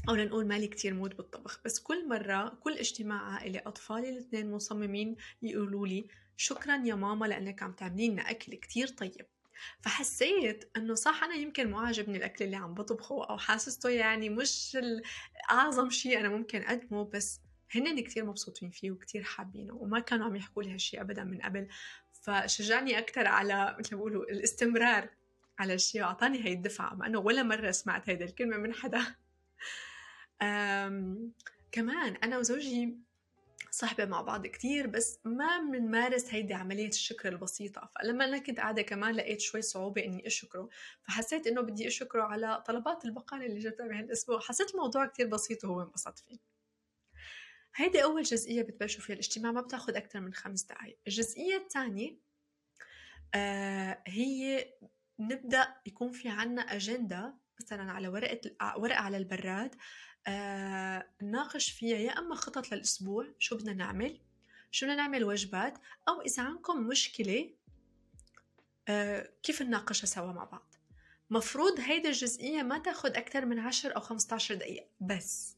أو 0.08 0.14
لنقول 0.14 0.46
مالي 0.46 0.66
كتير 0.68 0.94
مود 0.94 1.16
بالطبخ 1.16 1.60
بس 1.64 1.78
كل 1.78 2.08
مرة 2.08 2.48
كل 2.48 2.72
اجتماع 2.72 3.22
عائلي 3.22 3.58
أطفالي 3.58 4.08
الاثنين 4.10 4.50
مصممين 4.50 5.16
يقولوا 5.42 5.86
لي 5.86 6.08
شكرا 6.36 6.82
يا 6.84 6.94
ماما 6.94 7.26
لأنك 7.26 7.62
عم 7.62 7.72
تعملي 7.72 8.08
لنا 8.08 8.30
أكل 8.30 8.54
كتير 8.54 8.88
طيب. 8.88 9.26
فحسيت 9.80 10.70
إنه 10.76 10.94
صح 10.94 11.22
أنا 11.24 11.34
يمكن 11.34 11.70
مو 11.70 11.78
عاجبني 11.78 12.18
الأكل 12.18 12.44
اللي 12.44 12.56
عم 12.56 12.74
بطبخه 12.74 13.24
أو 13.24 13.38
حاسسته 13.38 13.88
يعني 13.88 14.28
مش 14.28 14.78
أعظم 15.50 15.90
شيء 15.90 16.20
أنا 16.20 16.28
ممكن 16.28 16.62
اقدمه 16.62 17.04
بس 17.04 17.40
هن 17.74 18.00
كتير 18.00 18.24
مبسوطين 18.24 18.70
فيه 18.70 18.90
وكتير 18.90 19.22
حابينه 19.22 19.74
وما 19.74 20.00
كانوا 20.00 20.26
عم 20.26 20.36
يحكوا 20.36 20.62
لي 20.62 20.74
هالشيء 20.74 21.00
ابدا 21.00 21.24
من 21.24 21.42
قبل. 21.42 21.68
فشجعني 22.12 22.98
أكثر 22.98 23.26
على 23.26 23.76
مثل 23.78 23.96
ما 23.96 24.04
بيقولوا 24.04 24.24
الاستمرار. 24.24 25.08
على 25.58 25.74
الشيء 25.74 26.02
وأعطاني 26.02 26.44
هي 26.44 26.52
الدفعة 26.52 26.94
مع 26.94 27.06
إنه 27.06 27.18
ولا 27.18 27.42
مرة 27.42 27.70
سمعت 27.70 28.08
هيدي 28.08 28.24
الكلمة 28.24 28.56
من 28.56 28.74
حدا. 28.74 28.98
كمان 31.72 32.16
أنا 32.24 32.38
وزوجي 32.38 32.98
صحبة 33.70 34.04
مع 34.04 34.22
بعض 34.22 34.46
كتير 34.46 34.86
بس 34.86 35.20
ما 35.24 35.58
بنمارس 35.72 36.34
هيدي 36.34 36.54
عملية 36.54 36.88
الشكر 36.88 37.28
البسيطة. 37.28 37.90
فلما 37.94 38.24
أنا 38.24 38.38
كنت 38.38 38.60
قاعدة 38.60 38.82
كمان 38.82 39.14
لقيت 39.14 39.40
شوي 39.40 39.62
صعوبة 39.62 40.04
إني 40.04 40.26
أشكره. 40.26 40.68
فحسيت 41.02 41.46
إنه 41.46 41.60
بدي 41.60 41.86
أشكره 41.88 42.22
على 42.22 42.62
طلبات 42.66 43.04
البقالة 43.04 43.46
اللي 43.46 43.58
جبتها 43.58 43.88
بهالأسبوع 43.88 44.40
حسيت 44.40 44.74
الموضوع 44.74 45.06
كتير 45.06 45.26
بسيط 45.26 45.64
وهو 45.64 45.82
انبسط 45.82 46.18
فيه. 46.18 46.38
هيدي 47.74 48.02
أول 48.02 48.22
جزئية 48.22 48.62
بتبلشوا 48.62 49.02
فيها 49.02 49.14
الاجتماع 49.14 49.52
ما 49.52 49.60
بتاخد 49.60 49.96
أكثر 49.96 50.20
من 50.20 50.34
خمس 50.34 50.62
دقايق. 50.62 50.98
الجزئية 51.06 51.56
الثانية 51.56 52.16
آه 53.34 54.02
هي 54.06 54.66
نبدأ 55.18 55.74
يكون 55.86 56.12
في 56.12 56.28
عنا 56.28 56.62
أجندة 56.62 57.34
مثلا 57.60 57.92
على 57.92 58.08
ورقة 58.08 58.40
ورقة 58.76 58.98
على 58.98 59.16
البراد 59.16 59.74
آه 60.26 61.06
نناقش 61.22 61.70
فيها 61.70 61.96
يا 61.96 62.18
أما 62.18 62.34
خطط 62.34 62.72
للأسبوع 62.72 63.26
شو 63.38 63.56
بدنا 63.56 63.72
نعمل 63.72 64.20
شو 64.70 64.86
بدنا 64.86 64.96
نعمل 64.96 65.24
وجبات 65.24 65.78
أو 66.08 66.20
إذا 66.20 66.42
عندكم 66.42 66.86
مشكلة 66.86 67.54
آه 68.88 69.30
كيف 69.42 69.62
نناقشها 69.62 70.06
سوا 70.06 70.32
مع 70.32 70.44
بعض 70.44 70.74
مفروض 71.30 71.80
هيدي 71.80 72.08
الجزئية 72.08 72.62
ما 72.62 72.78
تاخد 72.78 73.16
أكثر 73.16 73.46
من 73.46 73.58
10 73.58 73.92
أو 73.92 74.00
15 74.00 74.54
دقيقة 74.54 74.86
بس 75.00 75.56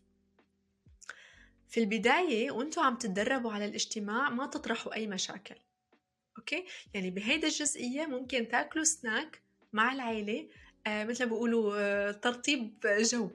في 1.68 1.80
البداية 1.80 2.50
وانتوا 2.50 2.82
عم 2.82 2.96
تتدربوا 2.96 3.52
على 3.52 3.64
الاجتماع 3.64 4.30
ما 4.30 4.46
تطرحوا 4.46 4.94
أي 4.94 5.06
مشاكل 5.06 5.54
أوكي؟ 6.38 6.64
يعني 6.94 7.10
بهيدا 7.10 7.48
الجزئية 7.48 8.06
ممكن 8.06 8.48
تاكلوا 8.48 8.84
سناك 8.84 9.42
مع 9.72 9.92
العيلة 9.92 10.48
آه 10.86 11.04
مثل 11.04 11.24
ما 11.24 11.30
بيقولوا 11.30 11.74
آه 11.76 12.10
ترطيب 12.10 12.74
جو. 13.00 13.30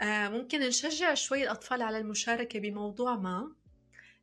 آه 0.00 0.28
ممكن 0.28 0.60
نشجع 0.60 1.14
شوي 1.14 1.42
الأطفال 1.42 1.82
على 1.82 1.98
المشاركة 1.98 2.60
بموضوع 2.60 3.16
ما. 3.16 3.52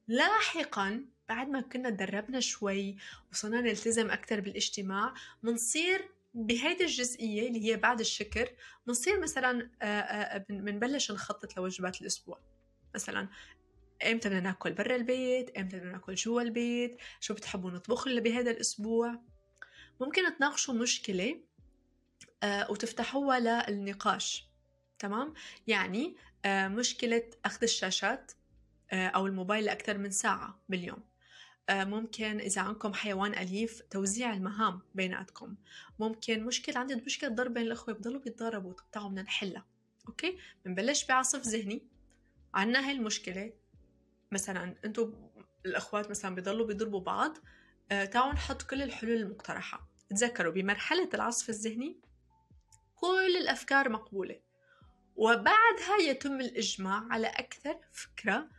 لاحقا 0.08 1.06
بعد 1.30 1.50
ما 1.50 1.62
كنا 1.62 1.90
تدربنا 1.90 2.40
شوي 2.40 2.98
وصرنا 3.32 3.62
نلتزم 3.62 4.12
أكثر 4.12 4.40
بالاجتماع 4.40 5.14
منصير 5.44 6.10
بهيدي 6.34 6.84
الجزئية 6.84 7.48
اللي 7.48 7.66
هي 7.66 7.78
بعد 7.78 8.00
الشكر 8.00 8.50
بنصير 8.88 9.20
مثلا 9.20 9.70
بنبلش 10.50 11.12
نخطط 11.12 11.58
لوجبات 11.58 12.02
الأسبوع. 12.02 12.40
مثلا 12.96 13.28
إمتى 14.12 14.30
بدنا 14.30 14.40
ناكل 14.40 14.74
برا 14.74 14.96
البيت؟ 14.96 15.58
إمتى 15.58 15.78
بدنا 15.78 15.92
ناكل 15.92 16.16
جوا 16.16 16.42
البيت؟ 16.42 16.98
شو 17.20 17.34
بتحبوا 17.34 17.72
نطبخ 17.72 18.08
بهذا 18.10 18.52
الأسبوع؟ 18.52 19.22
ممكن 20.00 20.38
تناقشوا 20.38 20.74
مشكلة 20.74 21.42
آه 22.44 22.72
وتفتحوها 22.72 23.40
للنقاش 23.70 24.50
تمام؟ 25.00 25.34
يعني 25.68 26.16
آه 26.46 26.68
مشكلة 26.68 27.24
أخذ 27.46 27.64
الشاشات 27.64 28.32
آه 28.92 29.08
أو 29.08 29.28
الموبايل 29.28 29.66
لأكثر 29.66 29.98
من 29.98 30.12
ساعة 30.12 30.60
باليوم. 30.70 31.10
ممكن 31.72 32.40
إذا 32.40 32.62
عندكم 32.62 32.94
حيوان 32.94 33.34
أليف 33.34 33.82
توزيع 33.82 34.34
المهام 34.34 34.82
بيناتكم. 34.96 35.56
ممكن 36.00 36.44
مشكلة 36.44 36.80
عندي 36.80 36.96
مشكلة 36.96 37.30
ضرب 37.30 37.54
بين 37.54 37.64
الأخوة 37.64 37.94
بضلوا 37.94 38.22
بيتضاربوا 38.22 38.74
تعالوا 38.92 39.10
بدنا 39.10 39.22
نحلها 39.22 39.66
أوكي؟ 40.08 40.38
بنبلش 40.66 41.06
بعصف 41.06 41.42
ذهني 41.42 41.88
عنا 42.54 42.88
هاي 42.88 42.92
المشكلة. 42.92 43.54
مثلا 44.32 44.76
أنتم 44.86 45.14
الأخوات 45.66 46.10
مثلا 46.10 46.36
بيضلوا 46.36 46.66
بيضربوا 46.68 47.00
بعض 47.00 47.38
تعالوا 47.90 48.34
نحط 48.34 48.62
كل 48.62 48.82
الحلول 48.82 49.16
المقترحة. 49.18 49.89
تذكروا 50.10 50.54
بمرحلة 50.54 51.10
العصف 51.14 51.50
الذهني 51.50 52.00
كل 52.96 53.38
الأفكار 53.38 53.90
مقبولة 53.90 54.40
وبعدها 55.16 55.98
يتم 56.02 56.42
الإجماع 56.42 57.08
على 57.10 57.28
أكثر 57.28 57.80
فكرة 57.92 58.50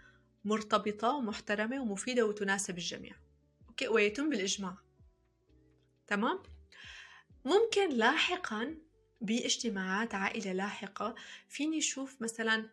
مرتبطة 0.44 1.08
ومحترمة 1.08 1.82
ومفيدة 1.82 2.26
وتناسب 2.26 2.78
الجميع. 2.78 3.16
okay 3.68 3.88
ويتم 3.88 4.30
بالإجماع. 4.30 4.76
تمام؟ 6.06 6.42
ممكن 7.44 7.88
لاحقا 7.88 8.78
باجتماعات 9.20 10.14
عائلة 10.14 10.52
لاحقة 10.52 11.14
فيني 11.48 11.78
أشوف 11.78 12.22
مثلا 12.22 12.70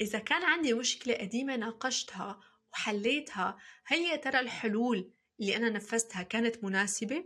إذا 0.00 0.18
كان 0.18 0.42
عندي 0.42 0.74
مشكلة 0.74 1.14
قديمة 1.14 1.56
ناقشتها 1.56 2.40
وحليتها 2.72 3.58
هل 3.84 3.98
يا 3.98 4.16
ترى 4.16 4.40
الحلول 4.40 5.10
اللي 5.40 5.56
أنا 5.56 5.70
نفذتها 5.70 6.22
كانت 6.22 6.64
مناسبة؟ 6.64 7.24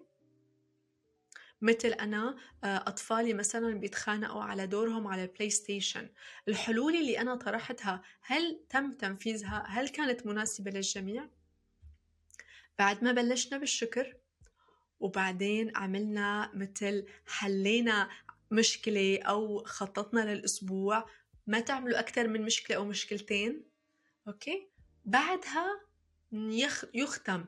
مثل 1.60 1.88
أنا 1.88 2.36
آه، 2.64 2.76
أطفالي 2.76 3.34
مثلا 3.34 3.74
بيتخانقوا 3.74 4.42
على 4.42 4.66
دورهم 4.66 5.06
على 5.06 5.22
ال 5.22 5.50
PlayStation 5.50 6.08
الحلول 6.48 6.96
اللي 6.96 7.20
أنا 7.20 7.34
طرحتها 7.34 8.02
هل 8.22 8.60
تم 8.68 8.92
تنفيذها؟ 8.92 9.64
هل 9.68 9.88
كانت 9.88 10.26
مناسبة 10.26 10.70
للجميع؟ 10.70 11.28
بعد 12.78 13.04
ما 13.04 13.12
بلشنا 13.12 13.58
بالشكر 13.58 14.16
وبعدين 15.00 15.76
عملنا 15.76 16.50
مثل 16.54 17.06
حلينا 17.26 18.08
مشكلة 18.50 19.18
أو 19.22 19.64
خططنا 19.64 20.34
للأسبوع. 20.34 21.06
ما 21.46 21.60
تعملوا 21.60 21.98
أكثر 21.98 22.28
من 22.28 22.42
مشكلة 22.42 22.76
أو 22.76 22.84
مشكلتين. 22.84 23.64
okay؟ 24.28 24.68
بعدها 25.04 25.80
يختم 26.94 27.44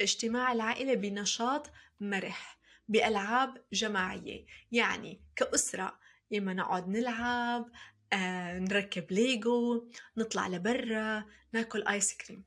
اجتماع 0.00 0.52
العائلة 0.52 0.94
بنشاط 0.94 1.70
مرح. 2.00 2.61
بألعاب 2.88 3.64
جماعية. 3.72 4.46
يعني 4.72 5.20
كأسرة 5.36 5.98
إما 6.34 6.54
نقعد 6.54 6.88
نلعب 6.88 7.70
آه، 8.12 8.58
نركب 8.58 9.12
ليجو 9.12 9.90
نطلع 10.16 10.48
لبرا 10.48 11.24
ناكل 11.52 11.82
آيس 11.82 12.16
كريم. 12.16 12.44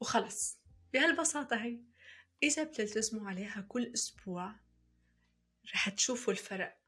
وخلص. 0.00 0.58
بهالبساطة 0.92 1.56
هي. 1.56 1.80
إذا 2.42 2.64
بتلتزموا 2.64 3.28
عليها 3.28 3.64
كل 3.68 3.92
أسبوع 3.94 4.54
رح 5.74 5.88
تشوفوا 5.88 6.32
الفرق 6.32 6.78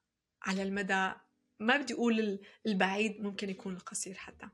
على 0.43 0.63
المدى 0.63 1.13
ما 1.61 1.77
بدي 1.77 1.95
أقول 1.95 2.41
البعيد 2.67 3.21
ممكن 3.21 3.51
يكون 3.51 3.75
القصير 3.75 4.15
حتى. 4.15 4.49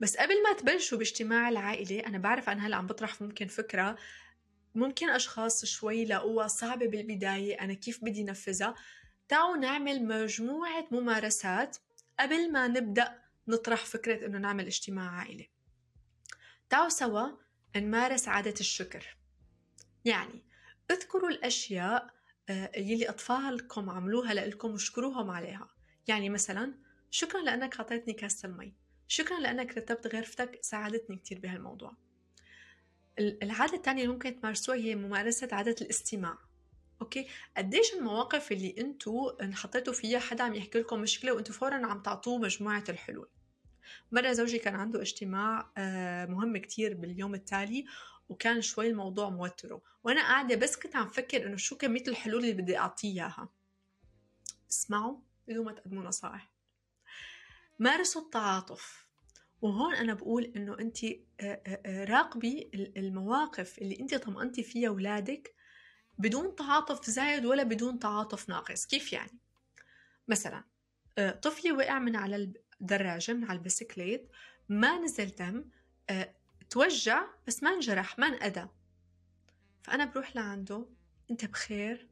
بس 0.00 0.16
قبل 0.16 0.42
ما 0.42 0.52
تبلشوا 0.52 0.98
باجتماع 0.98 1.48
العائلة 1.48 2.06
أنا 2.06 2.18
بعرف 2.18 2.48
أنا 2.48 2.66
هلأ 2.66 2.76
عم 2.76 2.86
بطرح 2.86 3.22
ممكن 3.22 3.46
فكرة 3.46 3.96
ممكن 4.74 5.10
أشخاص 5.10 5.64
شوي 5.64 6.04
لقوها 6.04 6.46
صعبة 6.46 6.86
بالبداية 6.86 7.60
أنا 7.60 7.74
كيف 7.74 8.04
بدي 8.04 8.24
نفذها؟ 8.24 8.74
تعالوا 9.28 9.56
نعمل 9.56 10.04
مجموعة 10.04 10.86
ممارسات 10.90 11.76
قبل 12.20 12.52
ما 12.52 12.68
نبدأ 12.68 13.18
نطرح 13.48 13.84
فكرة 13.84 14.26
إنه 14.26 14.38
نعمل 14.38 14.66
اجتماع 14.66 15.10
عائلي. 15.10 15.50
تعالوا 16.70 16.88
سوا 16.88 17.28
نمارس 17.76 18.28
عادة 18.28 18.54
الشكر. 18.60 19.16
يعني 20.04 20.42
اذكروا 20.90 21.30
الأشياء 21.30 22.14
آه، 22.48 22.70
يلي 22.76 23.08
أطفالكم 23.08 23.90
عملوها 23.90 24.34
لإلكم 24.34 24.72
واشكروهم 24.72 25.30
عليها. 25.30 25.68
يعني 26.08 26.30
مثلا 26.30 26.74
شكرا 27.10 27.42
لأنك 27.42 27.76
أعطيتني 27.76 28.12
كاسة 28.14 28.48
المي. 28.48 28.74
شكرا 29.08 29.40
لأنك 29.40 29.78
رتبت 29.78 30.14
غرفتك 30.14 30.58
ساعدتني 30.62 31.16
كتير 31.16 31.38
بهالموضوع. 31.38 31.96
العادة 33.18 33.74
الثانية 33.74 34.02
اللي 34.02 34.12
ممكن 34.12 34.40
تمارسوها 34.40 34.76
هي 34.76 34.94
ممارسة 34.94 35.48
عادة 35.52 35.76
الاستماع. 35.80 36.38
أوكي؟ 37.02 37.26
قديش 37.56 37.94
المواقف 37.94 38.52
اللي 38.52 38.74
أنتوا 38.78 39.44
انحطيتوا 39.44 39.92
فيها 39.92 40.18
حدا 40.18 40.44
عم 40.44 40.54
يحكي 40.54 40.78
لكم 40.80 41.00
مشكلة 41.00 41.32
وانتوا 41.32 41.54
فورا 41.54 41.86
عم 41.86 42.02
تعطوه 42.02 42.38
مجموعة 42.38 42.84
الحلول؟ 42.88 43.28
مرة 44.12 44.32
زوجي 44.32 44.58
كان 44.58 44.74
عنده 44.74 45.00
اجتماع 45.02 45.72
آه، 45.78 46.26
مهم 46.26 46.56
كتير 46.56 46.94
باليوم 46.94 47.34
التالي 47.34 47.86
وكان 48.28 48.62
شوي 48.62 48.86
الموضوع 48.86 49.30
موتره. 49.30 49.82
وأنا 50.04 50.20
قاعدة 50.20 50.56
بس 50.56 50.76
كنت 50.76 50.96
عم 50.96 51.08
فكر 51.08 51.46
إنه 51.46 51.56
شو 51.56 51.76
كمية 51.76 52.04
الحلول 52.08 52.40
اللي 52.40 52.62
بدي 52.62 52.78
أعطيه 52.78 53.08
إياها. 53.22 53.48
اسمعوا 54.70 55.16
بدون 55.48 55.64
ما 55.64 55.72
تقدموا 55.72 56.02
نصائح. 56.02 56.52
مارسوا 57.78 58.22
التعاطف. 58.22 59.03
وهون 59.64 59.94
أنا 59.94 60.14
بقول 60.14 60.52
إنه 60.56 60.78
أنت 60.78 60.98
راقبي 62.10 62.70
المواقف 62.74 63.78
اللي 63.78 64.00
أنت 64.00 64.14
طمأنتي 64.14 64.62
فيها 64.62 64.88
أولادك 64.88 65.54
بدون 66.18 66.56
تعاطف 66.56 67.10
زايد 67.10 67.44
ولا 67.44 67.62
بدون 67.62 67.98
تعاطف 67.98 68.48
ناقص. 68.48 68.86
كيف 68.86 69.12
يعني؟ 69.12 69.38
مثلا 70.28 70.64
طفلي 71.42 71.72
وقع 71.72 71.98
من 71.98 72.16
على 72.16 72.52
الدراجة 72.80 73.32
من 73.32 73.44
على 73.44 73.58
البسكليت 73.58 74.30
ما 74.68 74.98
نزل 74.98 75.26
دم 75.26 75.64
توجع 76.70 77.24
بس 77.46 77.62
ما 77.62 77.70
انجرح 77.70 78.18
ما 78.18 78.26
انأذى 78.26 78.68
فأنا 79.82 80.04
بروح 80.04 80.36
لعنده 80.36 80.86
أنت 81.30 81.44
بخير؟ 81.44 82.08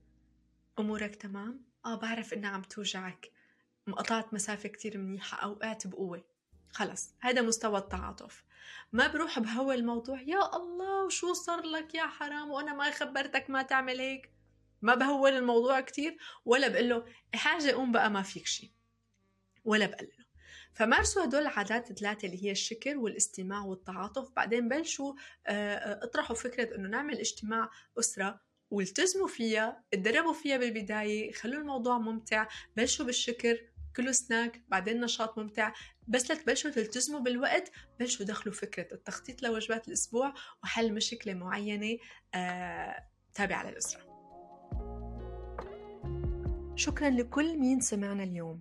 أمورك 0.79 1.17
تمام؟ 1.17 1.65
آه 1.85 1.95
بعرف 1.95 2.33
إنها 2.33 2.51
عم 2.51 2.63
توجعك. 2.63 3.31
قطعت 3.87 4.35
مسافة 4.35 4.69
كتير 4.69 4.99
منيحة 4.99 5.39
أو 5.39 5.51
وقعت 5.53 5.87
بقوة. 5.87 6.32
خلص 6.73 7.15
هذا 7.21 7.43
مستوى 7.43 7.79
التعاطف. 7.79 8.45
ما 8.93 9.07
بروح 9.07 9.39
بهول 9.39 9.75
الموضوع 9.75 10.21
يا 10.21 10.57
الله 10.57 11.05
وشو 11.05 11.33
صار 11.33 11.63
لك 11.63 11.95
يا 11.95 12.07
حرام 12.07 12.51
وأنا 12.51 12.75
ما 12.75 12.91
خبرتك 12.91 13.51
ما 13.51 13.63
تعمل 13.63 14.01
هيك؟ 14.01 14.33
ما 14.83 14.95
بهول 14.95 15.33
الموضوع 15.33 15.81
كتير 15.81 16.17
ولا 16.45 16.69
بقول 16.69 16.89
له 16.89 17.05
حاجة 17.35 17.73
قوم 17.73 17.93
بقى 17.93 18.11
ما 18.11 18.23
فيك 18.23 18.47
شيء 18.47 18.71
ولا 19.65 19.87
بقلله 19.87 20.23
فمارسوا 20.73 21.25
هدول 21.25 21.43
العادات 21.43 21.91
الثلاثة 21.91 22.27
اللي 22.27 22.45
هي 22.45 22.51
الشكر 22.51 22.97
والاستماع 22.99 23.65
والتعاطف 23.65 24.31
بعدين 24.37 24.69
بلشوا 24.69 25.15
آه، 25.47 25.75
آه، 25.75 26.05
اطرحوا 26.05 26.37
فكرة 26.37 26.77
إنه 26.77 26.89
نعمل 26.89 27.19
اجتماع 27.19 27.71
أسرة 27.99 28.41
والتزموا 28.71 29.27
فيها 29.27 29.85
اتدربوا 29.95 30.33
فيها 30.33 30.57
بالبداية 30.57 31.33
خلوا 31.33 31.61
الموضوع 31.61 31.99
ممتع 31.99 32.47
بلشوا 32.77 33.07
بالشكر 33.07 33.61
كله 33.97 34.13
سناك 34.13 34.63
بعدين 34.69 35.01
نشاط 35.01 35.39
ممتع. 35.39 35.73
بس 36.09 36.31
لتبلشوا 36.31 36.71
تلتزموا 36.71 37.21
بالوقت 37.21 37.71
بلشوا 38.01 38.27
دخلوا 38.27 38.55
فكرة 38.55 38.95
التخطيط 38.95 39.43
لوجبات 39.43 39.89
الأسبوع 39.89 40.35
وحل 40.65 40.95
مشكلة 40.95 41.35
معينة 41.35 41.99
آه 42.35 43.07
تابعة 43.35 43.71
للأسرة. 43.71 44.13
شكرا 46.77 47.11
لكل 47.11 47.59
مين 47.59 47.81
سمعنا 47.81 48.23
اليوم. 48.23 48.61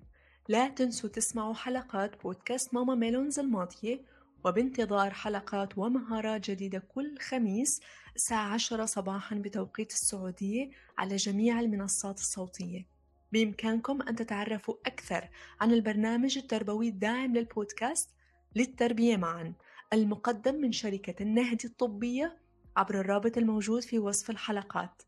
لا 0.50 0.67
تنسوا 0.67 1.10
تسمعوا 1.10 1.54
حلقات 1.54 2.22
بودكاست 2.24 2.74
ماما 2.74 2.96
ميلونز 2.96 3.39
الماضية 3.39 4.02
وبانتظار 4.46 5.13
حلقات 5.13 5.78
ومهارات 5.78 6.50
جديدة 6.50 6.80
كل 6.80 7.17
خميس 7.20 7.82
الساعة 8.15 8.54
10 8.54 8.86
صباحا 8.86 9.36
بتوقيت 9.36 9.91
السعودية 9.91 10.70
على 10.98 11.15
جميع 11.15 11.60
المنصات 11.60 12.20
الصوتية. 12.20 12.86
بإمكانكم 13.32 14.02
أن 14.02 14.15
تتعرفوا 14.15 14.76
أكثر 14.86 15.30
عن 15.62 15.72
البرنامج 15.72 16.38
التربوي 16.38 16.89
الداعم 16.89 17.34
للبودكاست 17.34 18.10
للتربية 18.56 19.17
معا 19.17 19.54
المقدم 19.94 20.56
من 20.56 20.72
شركة 20.72 21.24
النهدي 21.24 21.67
الطبية 21.67 22.38
عبر 22.78 23.00
الرابط 23.00 23.38
الموجود 23.38 23.84
في 23.84 24.00
وصف 24.00 24.30
الحلقات. 24.30 25.02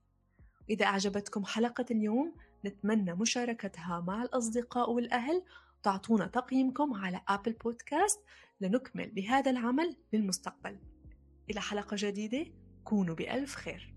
إذا 0.69 0.85
أعجبتكم 0.85 1.45
حلقة 1.45 1.85
اليوم 1.91 2.35
نتمنى 2.65 3.13
مشاركتها 3.13 4.03
مع 4.07 4.23
الأصدقاء 4.23 4.91
والأهل. 4.91 5.43
تعطونا 5.83 6.27
تقييمكم 6.27 6.93
على 6.93 7.21
أبل 7.27 7.53
بودكاست 7.53 8.19
لنكمل 8.61 9.09
بهذا 9.09 9.51
العمل 9.51 9.95
للمستقبل. 10.13 10.79
إلى 11.49 11.61
حلقة 11.61 11.95
جديدة 11.99 12.45
كونوا 12.83 13.15
بألف 13.15 13.55
خير. 13.55 13.92